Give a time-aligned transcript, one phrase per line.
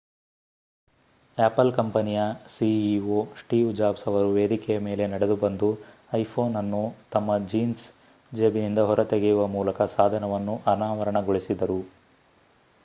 [1.37, 2.19] apple ಕಂಪನಿಯ
[2.53, 5.69] ceo Steve Jobs ಅವರು ವೇದಿಕೆಯ ಮೇಲೆ ನಡೆದುಬಂದು
[6.19, 6.81] ಐಫೋನ್ ಅನ್ನು
[7.11, 7.85] ತಮ್ಮ ಜೀನ್ಸ್
[8.31, 11.79] ಜೇಬಿನಿಂದ ಹೊರತೆಗೆಯುವ ಮೂಲಕ ಸಾಧನವನ್ನು ಅನಾವರಣಗೊಳಿಸಿದರು